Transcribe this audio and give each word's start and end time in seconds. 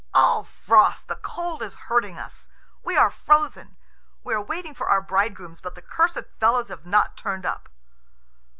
"Ugh, 0.15 0.47
Frost, 0.47 1.07
the 1.07 1.15
cold 1.15 1.61
is 1.61 1.75
hurting 1.75 2.17
us. 2.17 2.49
We 2.81 2.97
are 2.97 3.11
frozen. 3.11 3.77
We 4.23 4.33
are 4.33 4.41
waiting 4.41 4.73
for 4.73 4.89
our 4.89 4.99
bridegrooms, 4.99 5.61
but 5.61 5.75
the 5.75 5.83
cursed 5.83 6.23
fellows 6.39 6.69
have 6.69 6.87
not 6.87 7.15
turned 7.15 7.45
up." 7.45 7.69